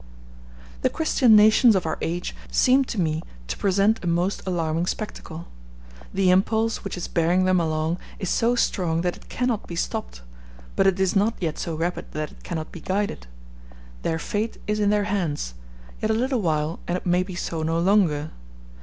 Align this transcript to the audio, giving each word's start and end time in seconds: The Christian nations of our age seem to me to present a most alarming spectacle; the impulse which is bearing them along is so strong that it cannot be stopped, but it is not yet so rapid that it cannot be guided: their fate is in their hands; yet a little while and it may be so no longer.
The 0.81 0.89
Christian 0.89 1.35
nations 1.35 1.75
of 1.75 1.85
our 1.85 1.99
age 2.01 2.35
seem 2.49 2.83
to 2.85 2.99
me 2.99 3.21
to 3.47 3.55
present 3.55 4.03
a 4.03 4.07
most 4.07 4.41
alarming 4.47 4.87
spectacle; 4.87 5.47
the 6.11 6.31
impulse 6.31 6.83
which 6.83 6.97
is 6.97 7.07
bearing 7.07 7.45
them 7.45 7.59
along 7.59 7.99
is 8.17 8.27
so 8.27 8.55
strong 8.55 9.01
that 9.01 9.15
it 9.15 9.29
cannot 9.29 9.67
be 9.67 9.75
stopped, 9.75 10.23
but 10.75 10.87
it 10.87 10.99
is 10.99 11.15
not 11.15 11.35
yet 11.39 11.59
so 11.59 11.75
rapid 11.75 12.13
that 12.13 12.31
it 12.31 12.43
cannot 12.43 12.71
be 12.71 12.81
guided: 12.81 13.27
their 14.01 14.17
fate 14.17 14.57
is 14.65 14.79
in 14.79 14.89
their 14.89 15.03
hands; 15.03 15.53
yet 16.01 16.09
a 16.09 16.15
little 16.15 16.41
while 16.41 16.79
and 16.87 16.97
it 16.97 17.05
may 17.05 17.21
be 17.21 17.35
so 17.35 17.61
no 17.61 17.77
longer. 17.77 18.31